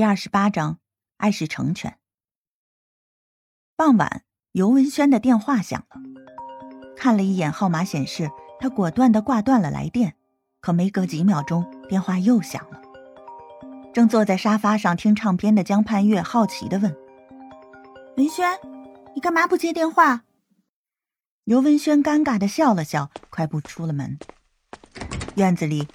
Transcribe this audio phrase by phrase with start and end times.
[0.00, 0.78] 第二十八章，
[1.18, 1.98] 爱是成全。
[3.76, 6.00] 傍晚，尤文轩的电话响了，
[6.96, 10.16] 看了一眼号码显示，他果断的挂断了来电。
[10.62, 12.80] 可没隔几秒钟，电话又响了。
[13.92, 16.96] 正坐在沙发上听唱片的江盼月好奇的问
[18.16, 18.58] ：“文轩，
[19.14, 20.24] 你干嘛不接电话？”
[21.44, 24.18] 尤文轩尴尬的笑了笑，快步出了门。
[25.34, 25.86] 院子里，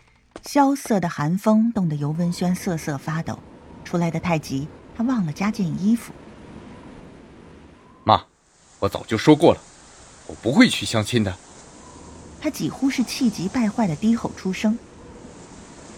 [0.44, 3.40] 萧瑟的寒风冻得尤文轩瑟瑟发抖。
[3.86, 4.68] 出来的太急，
[4.98, 6.12] 他忘了加件衣服。
[8.04, 8.26] 妈，
[8.80, 9.62] 我早就说过了，
[10.28, 11.38] 我不会去相亲的。
[12.42, 14.78] 他几乎是气急败坏的低吼出声。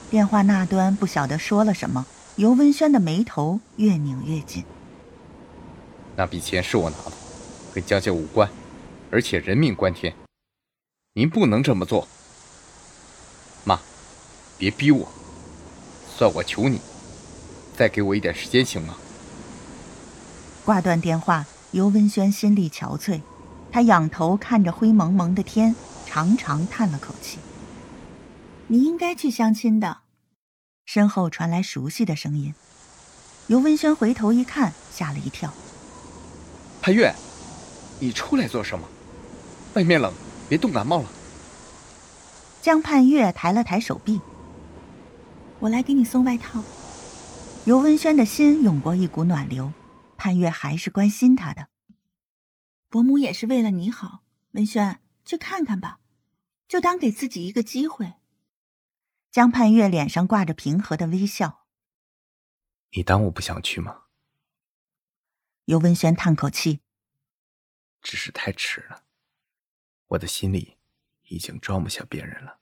[0.09, 2.05] 电话那端不晓得说了什么，
[2.36, 4.64] 尤文轩的眉头越拧越紧。
[6.16, 7.12] 那笔钱是我拿的，
[7.73, 8.50] 跟江家无关，
[9.12, 10.14] 而且人命关天，
[11.14, 12.08] 您不能这么做。
[13.66, 13.80] 妈，
[14.58, 15.08] 别逼我，
[16.17, 16.80] 算我求你。
[17.77, 18.95] 再给我一点时间行吗？
[20.66, 23.22] 挂断电话，尤文轩心力憔悴，
[23.72, 25.75] 他仰头看着灰蒙蒙的天，
[26.08, 27.38] 长长叹了口气。
[28.66, 30.00] 你应该去相亲的。
[30.86, 32.55] 身后传来熟悉的声音，
[33.45, 35.53] 尤文轩回头一看，吓了一跳。
[36.81, 37.14] 潘月，
[38.00, 38.88] 你出来做什么？
[39.75, 40.11] 外面冷，
[40.50, 41.05] 别冻感冒了。
[42.59, 44.20] 江盼月抬了抬手臂，
[45.59, 46.64] 我来给你送外套。
[47.68, 49.73] 尤文轩的心涌过一股暖流，
[50.16, 51.68] 潘越还是关心他的。
[52.88, 56.00] 伯母也是为了你好，文轩去看看吧，
[56.70, 58.14] 就当给自己一个机会。
[59.32, 61.68] 江盼月脸上挂着平和的微笑。
[62.92, 64.04] 你当我不想去吗？
[65.66, 66.80] 尤文轩叹口气，
[68.02, 69.04] 只是太迟了，
[70.08, 70.78] 我的心里
[71.23, 72.60] 已经装不下别人了。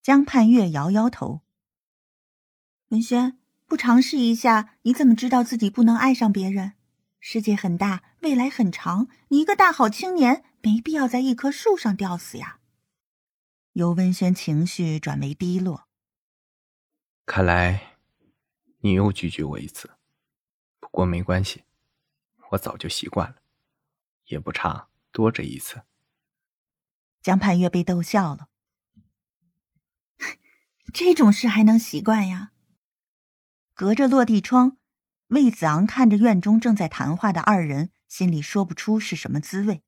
[0.00, 1.40] 江盼月摇摇头，
[2.90, 3.40] 文轩。
[3.68, 6.72] 不尝试一下，你怎么知道自己不能爱上别人？
[7.20, 12.60] 世界很大，未来很长，你一个大好青年，没必要在一棵树上吊死呀。
[13.74, 15.86] 尤文轩情绪转为低落。
[17.26, 17.98] 看来，
[18.78, 19.90] 你又拒绝我一次，
[20.80, 21.64] 不过没关系，
[22.52, 23.36] 我早就习惯了，
[24.28, 25.82] 也不差多这一次。
[27.20, 28.48] 江盼月被逗笑了，
[30.94, 32.52] 这种事还能习惯呀？
[33.78, 34.76] 隔着落地窗，
[35.28, 39.84] 魏子昂看着院中正在谈话的二人，心里说不出是什么滋味。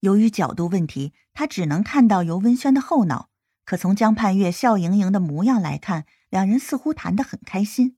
[0.00, 3.30] 由于角度问题，他只能看到尤文轩的后脑，
[3.64, 7.96] 可从江盼月笑盈盈的模样来看，两人似乎谈得很开心。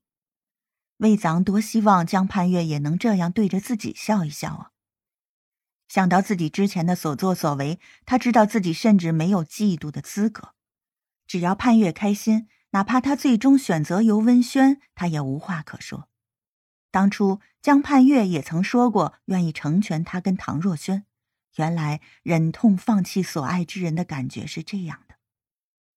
[0.99, 4.71] 魏子昂多希望江盼月也能这样对着自己笑一笑啊！
[5.89, 10.53] 想到自己之前的所作所为，他知道自己甚至没有嫉妒的资格。
[11.27, 12.47] 只要盼月开心。
[12.73, 16.09] 哪怕他最终选择尤文轩，他也无话可说。
[16.89, 21.05] 当初江盼月也曾说过愿意成全他跟唐若萱，
[21.55, 25.15] 原来忍痛放弃所爱之人的感觉是这样的，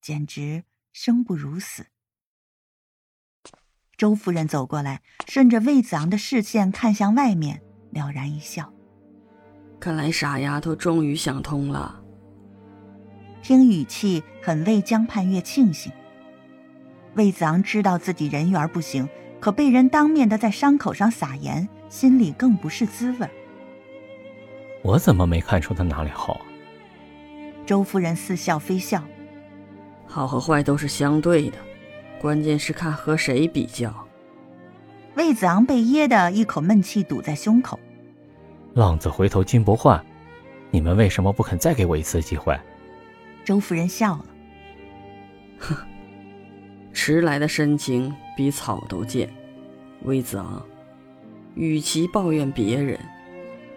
[0.02, 1.86] 简直生不如死。
[3.96, 8.70] 周夫人走过来，顺着魏子昂的视线看向外面，了然一笑
[9.80, 12.02] ：“看来傻丫头终于想通了。”
[13.42, 15.90] 听语气很为江盼月庆幸。
[17.16, 19.08] 魏子昂知道自己人缘不行，
[19.40, 23.26] 可被人当面的在伤口上撒盐，心里更不是滋味。
[24.82, 26.42] 我怎么没看出他哪里好？
[27.64, 29.02] 周夫人似笑非笑，
[30.06, 31.56] 好和坏都是相对的，
[32.20, 33.92] 关键是看和谁比较。
[35.14, 37.80] 魏子昂被噎得一口闷气堵在胸口。
[38.74, 40.04] 浪子回头金不换，
[40.70, 42.54] 你们为什么不肯再给我一次机会？
[43.42, 44.24] 周夫人笑了，
[45.58, 45.76] 哼。
[47.06, 49.32] 迟来的深情比草都贱，
[50.02, 50.60] 魏子昂，
[51.54, 52.98] 与其抱怨别人，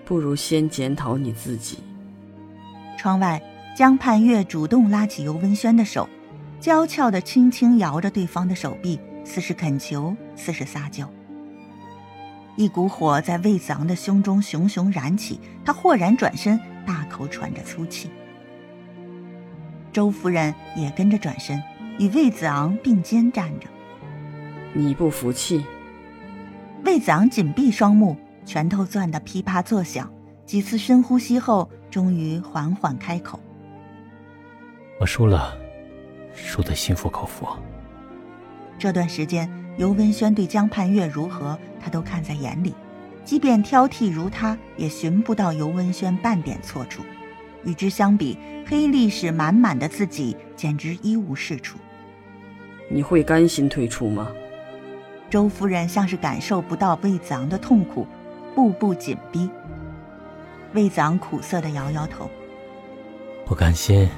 [0.03, 1.78] 不如先检讨你自己。
[2.97, 3.39] 窗外，
[3.78, 6.09] 江盼月主动拉起尤文轩的手，
[6.59, 11.07] 娇俏的轻轻摇着对方的手臂，似是恳求，似是撒娇。
[12.56, 18.09] 一股火在魏子昂的胸中熊熊燃起，他豁然转身，大口喘着粗气。
[19.94, 21.62] 周夫人也跟着转身。
[22.00, 23.68] 与魏子昂并肩站着，
[24.74, 25.66] 你不服气？
[26.86, 28.16] 魏子昂紧闭双目，
[28.46, 30.10] 拳头攥得噼啪作响。
[30.46, 33.38] 几次深呼吸后，终于缓缓开口
[34.98, 35.56] ：“我输了，
[36.34, 37.46] 输得心服口服。”
[38.80, 42.74] 这段时间，尤文轩对江盼月如何，他都看在眼里。
[43.25, 47.04] 即便挑剔如他，也寻不到尤文轩半点错处。
[47.66, 51.78] 与之相比，黑历史满满的自己简直一无是处。
[52.89, 54.27] 你会甘心退出吗？
[55.30, 58.07] 周夫人像是感受不到魏子昂的痛苦，
[58.56, 59.47] 步步紧逼。
[60.74, 62.27] 魏子昂苦涩的摇摇头，
[63.45, 64.09] 不甘心，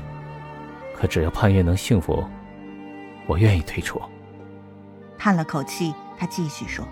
[0.96, 2.24] 可只要盼月能幸福，
[3.28, 4.02] 我愿意退出。
[5.18, 6.88] 叹了口气，他继续说：“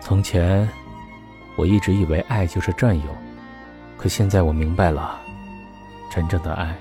[0.00, 0.66] 从前，
[1.54, 3.04] 我一直以为爱就是占有，
[3.98, 5.20] 可现在我明白了，
[6.10, 6.74] 真正的爱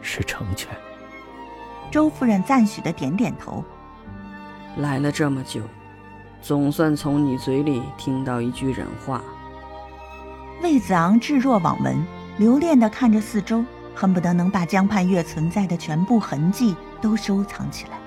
[0.00, 0.70] 是成全。”
[1.90, 3.64] 周夫人赞许的点点头。
[4.76, 5.62] 来了这么久，
[6.42, 9.22] 总算从你嘴里听到一句人话。
[10.62, 12.04] 魏子昂置若罔闻，
[12.38, 17.98] 留恋的看着四周，恨不得能把江畔月存在的全部痕迹都收藏起来。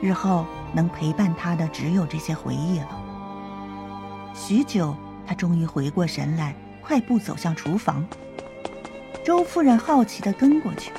[0.00, 2.88] 日后能陪伴他的只有这些回忆了。
[4.34, 4.94] 许久，
[5.26, 8.04] 他终于回过神来，快步走向厨房。
[9.24, 10.90] 周夫人好奇的跟过去：“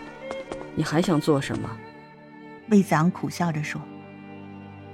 [0.75, 1.69] 你还想做什么？”
[2.69, 3.81] 魏子昂苦笑着说。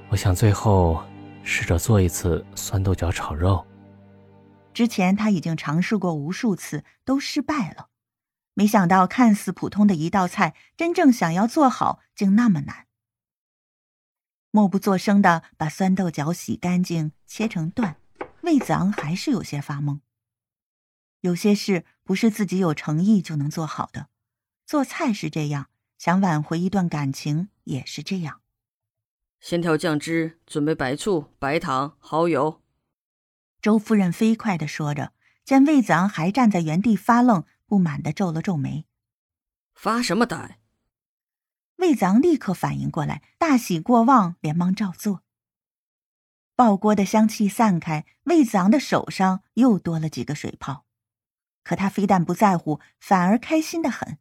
[0.09, 1.03] 我想最后
[1.43, 3.65] 试着做一次酸豆角炒肉。
[4.73, 7.89] 之前他已经尝试过无数次，都失败了。
[8.53, 12.87] 没想到看似普通的一道菜，真正想要做好，竟那么难。
[14.51, 17.97] 默不作声的把酸豆角洗干净，切成段。
[18.41, 19.99] 魏子昂还是有些发懵。
[21.21, 24.07] 有些事不是自己有诚意就能做好的，
[24.67, 28.41] 做菜是这样，想挽回一段感情也是这样。
[29.39, 32.61] 先调酱汁，准备白醋、白糖、蚝油。
[33.61, 35.13] 周夫人飞快的说着，
[35.45, 38.85] 见魏子昂还站在原地发愣，不满的皱了皱眉。
[39.73, 40.59] 发什么呆？
[41.77, 45.23] 魏子昂立刻反应过来，大喜过望，连忙照做。
[46.57, 50.85] 爆锅的香气散开，魏子昂的手上又多了几个水泡，
[51.63, 54.17] 可他非但不在乎，反而开心的很。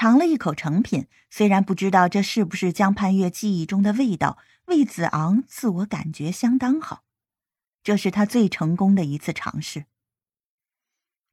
[0.00, 7.04] 尝了一口成品，虽然不知道这是不是江畔月记忆中的味道，魏子昂自我感觉相当好，
[7.82, 9.84] 这是他最成功的一次尝试。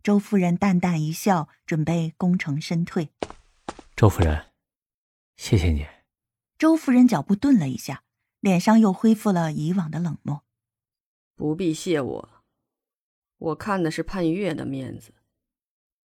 [0.04, 3.10] 周夫人淡淡一笑，准备功成身退。
[3.96, 4.48] 周夫人，
[5.38, 5.88] 谢谢你。
[6.58, 8.04] 周夫人脚步顿了一下，
[8.42, 10.44] 脸上又恢复了以往的冷漠。
[11.36, 12.30] 不必谢我，
[13.38, 15.14] 我看的是盼月的面子。